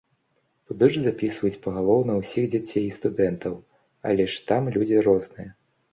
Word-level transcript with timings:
Туды 0.69 0.87
ж 0.93 1.01
запісваюць 1.01 1.59
пагалоўна 1.65 2.15
ўсіх 2.21 2.45
дзяцей 2.55 2.83
і 2.87 2.95
студэнтаў, 2.97 3.55
але 4.13 4.23
ж 4.37 4.45
там 4.53 4.63
людзі 4.79 4.97
розныя. 5.11 5.49